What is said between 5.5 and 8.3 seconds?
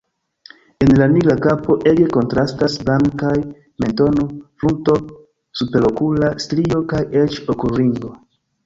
superokula strio kaj eĉ okulringo.